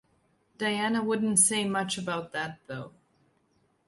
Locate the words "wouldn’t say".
1.03-1.63